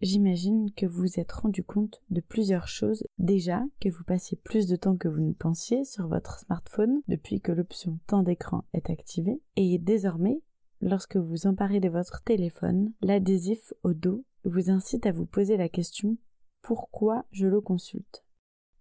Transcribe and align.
J'imagine 0.00 0.70
que 0.72 0.86
vous 0.86 1.02
vous 1.02 1.20
êtes 1.20 1.32
rendu 1.32 1.64
compte 1.64 2.00
de 2.10 2.20
plusieurs 2.20 2.68
choses. 2.68 3.04
Déjà, 3.18 3.64
que 3.80 3.88
vous 3.88 4.04
passiez 4.04 4.38
plus 4.42 4.68
de 4.68 4.76
temps 4.76 4.96
que 4.96 5.08
vous 5.08 5.20
ne 5.20 5.32
pensiez 5.32 5.84
sur 5.84 6.06
votre 6.06 6.38
smartphone 6.38 7.02
depuis 7.08 7.40
que 7.40 7.52
l'option 7.52 7.98
temps 8.06 8.22
d'écran 8.22 8.64
est 8.72 8.90
activée. 8.90 9.42
Et 9.56 9.76
désormais, 9.78 10.40
lorsque 10.80 11.16
vous 11.16 11.46
emparez 11.46 11.80
de 11.80 11.88
votre 11.88 12.22
téléphone, 12.22 12.92
l'adhésif 13.02 13.74
au 13.82 13.92
dos 13.92 14.24
vous 14.44 14.70
incite 14.70 15.04
à 15.04 15.12
vous 15.12 15.26
poser 15.26 15.56
la 15.56 15.68
question 15.68 16.16
pourquoi 16.62 17.24
je 17.32 17.46
le 17.46 17.60
consulte? 17.60 18.24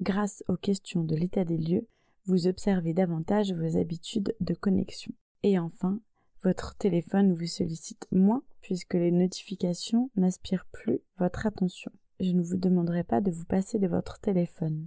Grâce 0.00 0.42
aux 0.48 0.56
questions 0.56 1.04
de 1.04 1.14
l'état 1.14 1.44
des 1.44 1.58
lieux, 1.58 1.86
vous 2.26 2.46
observez 2.46 2.94
davantage 2.94 3.52
vos 3.52 3.76
habitudes 3.76 4.34
de 4.40 4.54
connexion. 4.54 5.12
Et 5.42 5.58
enfin, 5.58 6.00
votre 6.42 6.74
téléphone 6.76 7.32
vous 7.32 7.46
sollicite 7.46 8.06
moins 8.10 8.42
puisque 8.60 8.94
les 8.94 9.10
notifications 9.10 10.10
n'aspirent 10.16 10.66
plus 10.72 11.00
votre 11.18 11.46
attention. 11.46 11.92
Je 12.20 12.32
ne 12.32 12.42
vous 12.42 12.56
demanderai 12.56 13.04
pas 13.04 13.20
de 13.20 13.30
vous 13.30 13.44
passer 13.44 13.78
de 13.78 13.88
votre 13.88 14.20
téléphone, 14.20 14.86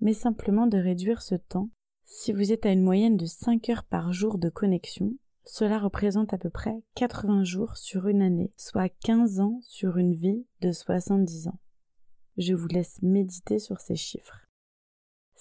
mais 0.00 0.14
simplement 0.14 0.66
de 0.66 0.78
réduire 0.78 1.22
ce 1.22 1.34
temps. 1.34 1.70
Si 2.04 2.32
vous 2.32 2.52
êtes 2.52 2.66
à 2.66 2.72
une 2.72 2.82
moyenne 2.82 3.16
de 3.16 3.26
5 3.26 3.68
heures 3.70 3.84
par 3.84 4.12
jour 4.12 4.38
de 4.38 4.48
connexion, 4.48 5.14
cela 5.44 5.78
représente 5.78 6.32
à 6.32 6.38
peu 6.38 6.50
près 6.50 6.82
80 6.94 7.44
jours 7.44 7.76
sur 7.76 8.08
une 8.08 8.22
année, 8.22 8.52
soit 8.56 8.88
15 8.88 9.40
ans 9.40 9.58
sur 9.62 9.98
une 9.98 10.14
vie 10.14 10.46
de 10.60 10.72
70 10.72 11.48
ans. 11.48 11.58
Je 12.38 12.54
vous 12.54 12.68
laisse 12.68 13.00
méditer 13.02 13.58
sur 13.58 13.80
ces 13.80 13.96
chiffres. 13.96 14.46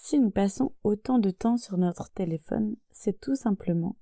Si 0.03 0.17
nous 0.17 0.31
passons 0.31 0.73
autant 0.83 1.19
de 1.19 1.29
temps 1.29 1.57
sur 1.57 1.77
notre 1.77 2.09
téléphone, 2.11 2.75
c'est 2.89 3.21
tout 3.21 3.35
simplement 3.35 3.97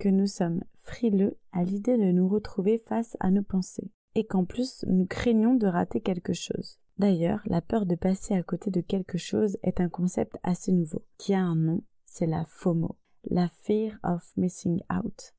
que 0.00 0.08
nous 0.08 0.26
sommes 0.26 0.64
frileux 0.78 1.38
à 1.52 1.62
l'idée 1.62 1.98
de 1.98 2.10
nous 2.10 2.26
retrouver 2.26 2.78
face 2.78 3.18
à 3.20 3.30
nos 3.30 3.42
pensées, 3.42 3.92
et 4.14 4.24
qu'en 4.24 4.46
plus 4.46 4.82
nous 4.88 5.04
craignons 5.04 5.54
de 5.54 5.66
rater 5.66 6.00
quelque 6.00 6.32
chose. 6.32 6.78
D'ailleurs, 6.96 7.42
la 7.44 7.60
peur 7.60 7.84
de 7.84 7.96
passer 7.96 8.32
à 8.32 8.42
côté 8.42 8.70
de 8.70 8.80
quelque 8.80 9.18
chose 9.18 9.58
est 9.62 9.78
un 9.82 9.90
concept 9.90 10.38
assez 10.42 10.72
nouveau, 10.72 11.04
qui 11.18 11.34
a 11.34 11.42
un 11.42 11.54
nom, 11.54 11.82
c'est 12.06 12.26
la 12.26 12.46
FOMO, 12.46 12.96
la 13.24 13.48
Fear 13.48 13.98
of 14.04 14.32
Missing 14.38 14.80
Out. 14.90 15.34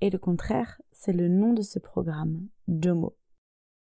Et 0.00 0.10
le 0.10 0.18
contraire, 0.18 0.80
c'est 0.92 1.12
le 1.12 1.26
nom 1.26 1.54
de 1.54 1.62
ce 1.62 1.80
programme, 1.80 2.46
JOMO, 2.68 3.16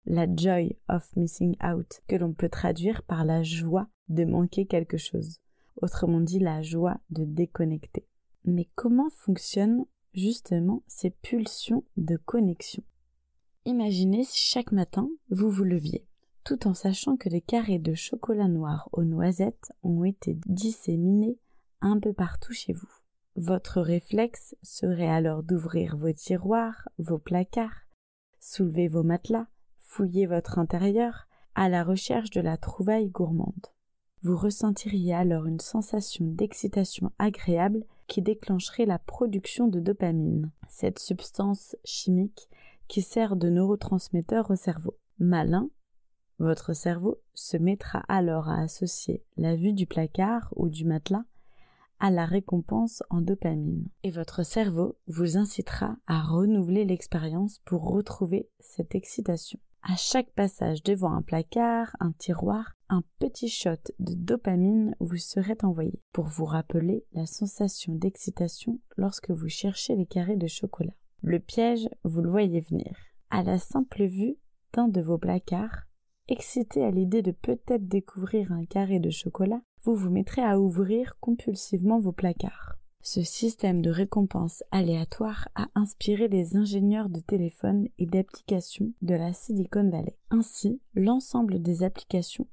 la 0.07 0.27
Joy 0.27 0.77
of 0.89 1.15
Missing 1.17 1.57
Out, 1.65 2.03
que 2.09 2.17
l'on 2.17 2.33
peut 2.33 2.49
traduire 2.49 3.03
par 3.03 3.25
la 3.25 3.43
joie 3.43 3.89
de 4.09 4.25
manquer 4.25 4.67
quelque 4.67 4.97
chose, 4.97 5.41
autrement 5.81 6.21
dit 6.21 6.39
la 6.39 6.63
joie 6.63 6.99
de 7.11 7.25
déconnecter. 7.25 8.07
Mais 8.45 8.69
comment 8.75 9.11
fonctionnent 9.11 9.85
justement 10.13 10.83
ces 10.87 11.11
pulsions 11.11 11.85
de 11.97 12.17
connexion? 12.17 12.83
Imaginez 13.65 14.25
si 14.25 14.39
chaque 14.39 14.73
matin 14.73 15.09
vous 15.31 15.49
vous 15.49 15.65
leviez, 15.65 16.05
tout 16.45 16.67
en 16.67 16.75
sachant 16.75 17.17
que 17.17 17.29
des 17.29 17.41
carrés 17.41 17.79
de 17.79 17.95
chocolat 17.95 18.49
noir 18.49 18.89
aux 18.93 19.05
noisettes 19.05 19.73
ont 19.85 20.05
été 20.05 20.37
disséminés 20.47 21.39
un 21.81 21.99
peu 22.01 22.13
partout 22.13 22.53
chez 22.53 22.73
vous. 22.73 22.91
Votre 23.37 23.81
réflexe 23.81 24.57
serait 24.63 25.09
alors 25.09 25.43
d'ouvrir 25.43 25.97
vos 25.97 26.13
tiroirs, 26.13 26.89
vos 26.99 27.19
placards, 27.19 27.87
soulever 28.41 28.89
vos 28.89 29.05
matelas, 29.05 29.47
fouiller 29.93 30.25
votre 30.25 30.59
intérieur 30.59 31.29
à 31.55 31.69
la 31.69 31.85
recherche 31.85 32.31
de 32.31 32.41
la 32.41 32.57
trouvaille 32.57 33.11
gourmande. 33.11 33.67
Vous 34.23 34.39
ressentiriez 34.39 35.15
alors 35.15 35.45
une 35.45 35.61
sensation 35.61 36.25
d'excitation 36.25 37.13
agréable 37.19 37.85
qui 38.07 38.23
déclencherait 38.23 38.87
la 38.87 38.99
production 38.99 39.69
de 39.69 39.81
dopamine, 39.81 40.51
cette 40.67 40.99
substance 40.99 41.77
chimique 41.85 42.49
qui 42.89 43.03
sert 43.03 43.37
de 43.37 43.51
neurotransmetteur 43.51 44.51
au 44.51 44.57
cerveau. 44.57 44.97
Malin, 45.19 45.69
votre 46.39 46.73
cerveau 46.73 47.21
se 47.35 47.59
mettra 47.59 48.03
alors 48.09 48.49
à 48.49 48.63
associer 48.63 49.23
la 49.37 49.57
vue 49.57 49.75
du 49.75 49.87
placard 49.87 50.55
ou 50.57 50.71
du 50.71 50.87
matelas 50.87 51.25
à 52.01 52.11
la 52.11 52.25
récompense 52.25 53.03
en 53.11 53.21
dopamine. 53.21 53.87
Et 54.05 54.11
votre 54.11 54.43
cerveau 54.43 54.97
vous 55.07 55.37
incitera 55.37 55.97
à 56.07 56.23
renouveler 56.23 56.87
l'expérience 56.87 57.59
pour 57.67 57.85
retrouver 57.91 58.49
cette 58.59 58.95
excitation. 58.95 59.61
À 59.85 59.97
chaque 59.97 60.31
passage 60.31 60.85
devant 60.85 61.13
un 61.13 61.23
placard, 61.23 61.97
un 61.99 62.13
tiroir, 62.13 62.77
un 62.89 63.03
petit 63.19 63.49
shot 63.49 63.83
de 63.99 64.15
dopamine 64.15 64.95
vous 65.01 65.17
serait 65.17 65.65
envoyé 65.65 66.01
pour 66.13 66.27
vous 66.27 66.45
rappeler 66.45 67.05
la 67.13 67.27
sensation 67.27 67.93
d'excitation 67.93 68.79
lorsque 68.97 69.31
vous 69.31 69.49
cherchez 69.49 69.97
les 69.97 70.07
carrés 70.07 70.37
de 70.37 70.47
chocolat. 70.47 70.95
Le 71.21 71.41
piège, 71.41 71.89
vous 72.05 72.21
le 72.21 72.31
voyez 72.31 72.61
venir. 72.61 72.95
À 73.31 73.43
la 73.43 73.59
simple 73.59 74.05
vue 74.05 74.37
d'un 74.73 74.87
de 74.87 75.01
vos 75.01 75.19
placards, 75.19 75.83
excité 76.29 76.85
à 76.85 76.93
l'idée 76.93 77.23
de 77.23 77.33
peut-être 77.33 77.89
découvrir 77.89 78.53
un 78.53 78.65
carré 78.65 79.01
de 79.01 79.11
chocolat, 79.11 79.63
vous 79.83 79.97
vous 79.97 80.11
mettrez 80.11 80.45
à 80.45 80.61
ouvrir 80.61 81.19
compulsivement 81.19 81.99
vos 81.99 82.13
placards. 82.13 82.77
Ce 83.05 83.23
système 83.23 83.83
de 83.83 83.91
récompense 83.91 84.63
aléatoire 84.71 85.49
a 85.57 85.67
inspiré 85.75 86.29
les 86.29 86.57
ingénieurs 86.57 87.09
de 87.09 87.19
téléphones 87.19 87.89
et 87.99 88.07
d'applications 88.07 88.93
de 89.03 89.15
la 89.15 89.33
Silicon 89.33 89.91
Valley. 89.91 90.17
Ainsi, 90.31 90.81
l'ensemble 90.95 91.61
des 91.61 91.83
applications, 91.83 92.47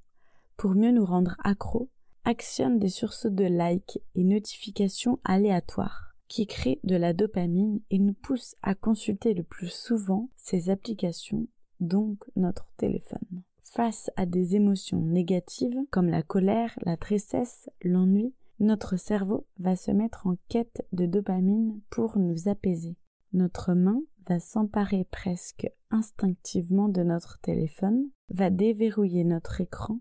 pour 0.58 0.72
mieux 0.72 0.92
nous 0.92 1.06
rendre 1.06 1.38
accros, 1.44 1.90
actionnent 2.26 2.80
des 2.80 2.90
sursauts 2.90 3.30
de 3.30 3.46
likes 3.46 4.00
et 4.16 4.24
notifications 4.24 5.20
aléatoires 5.24 6.16
qui 6.28 6.48
créent 6.48 6.80
de 6.84 6.96
la 6.96 7.14
dopamine 7.14 7.82
et 7.92 8.00
nous 8.00 8.14
poussent 8.14 8.56
à 8.64 8.74
consulter 8.74 9.36
le 9.36 9.44
plus 9.44 9.72
souvent 9.72 10.30
ces 10.36 10.72
applications, 10.72 11.48
donc 11.80 12.24
notre 12.36 12.72
téléphone. 12.78 13.44
Face 13.62 14.10
à 14.16 14.26
des 14.26 14.56
émotions 14.56 15.00
négatives 15.00 15.78
comme 15.92 16.10
la 16.10 16.24
colère, 16.24 16.74
la 16.82 16.98
tristesse, 16.98 17.70
l'ennui, 17.84 18.34
notre 18.60 18.98
cerveau 18.98 19.48
va 19.58 19.76
se 19.76 19.92
mettre 19.92 20.28
en 20.28 20.36
quête 20.50 20.86
de 20.92 21.06
dopamine 21.06 21.80
pour 21.90 22.18
nous 22.18 22.48
apaiser. 22.48 22.98
Notre 23.34 23.74
main 23.74 24.02
va 24.28 24.40
s'emparer 24.40 25.06
presque 25.06 25.72
instinctivement 25.92 26.90
de 26.90 27.04
notre 27.04 27.40
téléphone, 27.40 28.10
va 28.30 28.50
déverrouiller 28.50 29.24
notre 29.24 29.62
écran, 29.62 30.00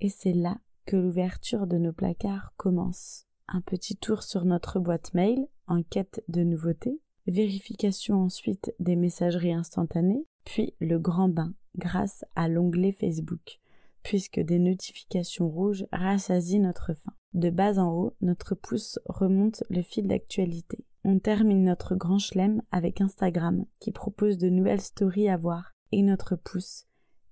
et 0.00 0.08
c'est 0.08 0.32
là 0.32 0.58
que 0.86 0.96
l'ouverture 0.96 1.66
de 1.66 1.76
nos 1.76 1.92
placards 1.92 2.52
commence. 2.56 3.26
Un 3.48 3.60
petit 3.60 3.96
tour 3.96 4.22
sur 4.22 4.44
notre 4.44 4.78
boîte 4.78 5.14
mail 5.14 5.48
en 5.66 5.82
quête 5.82 6.22
de 6.28 6.42
nouveautés, 6.42 7.00
vérification 7.26 8.22
ensuite 8.22 8.74
des 8.78 8.96
messageries 8.96 9.52
instantanées, 9.52 10.24
puis 10.44 10.74
le 10.80 10.98
grand 10.98 11.28
bain 11.28 11.52
grâce 11.76 12.24
à 12.34 12.48
l'onglet 12.48 12.92
Facebook, 12.92 13.60
puisque 14.08 14.40
des 14.40 14.58
notifications 14.58 15.50
rouges 15.50 15.84
rassasient 15.92 16.62
notre 16.62 16.94
faim. 16.94 17.12
De 17.34 17.50
bas 17.50 17.78
en 17.78 17.92
haut, 17.92 18.16
notre 18.22 18.54
pouce 18.54 18.98
remonte 19.04 19.62
le 19.68 19.82
fil 19.82 20.06
d'actualité. 20.06 20.82
On 21.04 21.18
termine 21.18 21.62
notre 21.62 21.94
grand 21.94 22.18
chelem 22.18 22.62
avec 22.70 23.02
Instagram 23.02 23.66
qui 23.80 23.92
propose 23.92 24.38
de 24.38 24.48
nouvelles 24.48 24.80
stories 24.80 25.28
à 25.28 25.36
voir 25.36 25.74
et 25.92 26.00
notre 26.00 26.36
pouce 26.36 26.86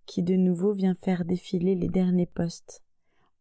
qui 0.05 0.23
de 0.23 0.35
nouveau 0.35 0.75
vient 0.75 0.95
faire 0.97 1.25
défiler 1.25 1.75
les 1.75 1.89
derniers 1.89 2.27
posts. 2.27 2.83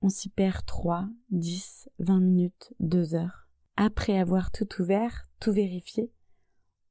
On 0.02 0.08
s'y 0.08 0.30
perd 0.30 0.66
3, 0.66 1.10
10, 1.32 1.90
20 2.00 2.22
minutes, 2.22 2.74
2 2.80 3.16
heures. 3.16 3.50
Après 3.76 4.18
avoir 4.18 4.50
tout 4.50 4.82
ouvert, 4.82 5.26
tout 5.42 5.52
vérifié, 5.52 6.10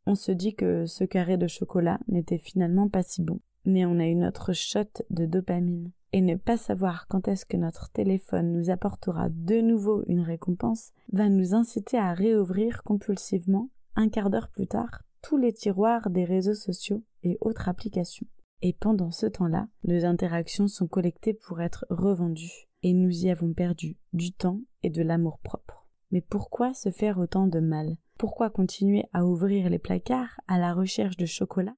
on 0.05 0.15
se 0.15 0.31
dit 0.31 0.55
que 0.55 0.85
ce 0.85 1.05
carré 1.05 1.39
de 1.39 1.47
chocolat 1.47 2.01
n'était 2.07 2.37
finalement 2.37 2.91
pas 2.91 3.03
si 3.03 3.23
bon. 3.23 3.41
Mais 3.65 3.87
on 3.87 3.99
a 3.99 4.07
eu 4.07 4.15
notre 4.15 4.53
shot 4.53 5.03
de 5.11 5.27
dopamine 5.27 5.91
et 6.13 6.21
ne 6.21 6.37
pas 6.37 6.57
savoir 6.57 7.09
quand 7.09 7.27
est-ce 7.27 7.45
que 7.45 7.57
notre 7.57 7.91
téléphone 7.91 8.53
nous 8.53 8.71
apportera 8.71 9.29
de 9.31 9.61
nouveau 9.61 10.05
une 10.07 10.21
récompense 10.21 10.93
va 11.13 11.29
nous 11.29 11.55
inciter 11.55 11.99
à 11.99 12.15
réouvrir 12.15 12.85
compulsivement, 12.85 13.69
un 13.97 14.09
quart 14.09 14.31
d'heure 14.31 14.49
plus 14.49 14.69
tard, 14.69 15.03
tous 15.23 15.37
les 15.37 15.53
tiroirs 15.53 16.11
des 16.11 16.25
réseaux 16.25 16.55
sociaux 16.55 17.03
et 17.25 17.37
autres 17.41 17.69
applications. 17.69 18.27
Et 18.63 18.73
pendant 18.73 19.11
ce 19.11 19.27
temps-là, 19.27 19.67
nos 19.83 20.05
interactions 20.05 20.69
sont 20.69 20.87
collectées 20.87 21.35
pour 21.35 21.61
être 21.61 21.85
revendues, 21.91 22.69
et 22.85 22.93
nous 22.93 23.25
y 23.25 23.31
avons 23.31 23.53
perdu 23.53 23.97
du 24.13 24.33
temps 24.33 24.61
et 24.83 24.91
de 24.91 25.03
l'amour 25.03 25.41
propre. 25.41 25.87
Mais 26.13 26.21
pourquoi 26.21 26.75
se 26.75 26.91
faire 26.91 27.19
autant 27.19 27.49
de 27.49 27.59
mal? 27.59 27.97
Pourquoi 28.19 28.51
continuer 28.51 29.05
à 29.13 29.27
ouvrir 29.27 29.69
les 29.69 29.81
placards 29.81 30.41
à 30.47 30.59
la 30.59 30.73
recherche 30.73 31.17
de 31.17 31.27
chocolat? 31.27 31.75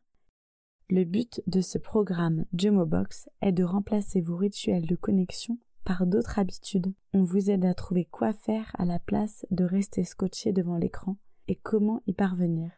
Le 0.89 1.05
but 1.05 1.43
de 1.47 1.61
ce 1.61 1.79
programme 1.79 2.45
Box 2.53 3.29
est 3.43 3.53
de 3.53 3.65
remplacer 3.65 4.21
vos 4.21 4.37
rituels 4.37 4.87
de 4.87 4.95
connexion 4.95 5.59
par 5.85 6.07
d'autres 6.07 6.39
habitudes. 6.39 6.95
On 7.13 7.25
vous 7.25 7.51
aide 7.51 7.65
à 7.65 7.75
trouver 7.75 8.05
quoi 8.05 8.33
faire 8.33 8.71
à 8.79 8.85
la 8.85 8.99
place 8.99 9.47
de 9.51 9.65
rester 9.65 10.05
scotché 10.05 10.53
devant 10.53 10.77
l'écran 10.77 11.17
et 11.49 11.57
comment 11.57 12.03
y 12.07 12.13
parvenir. 12.13 12.71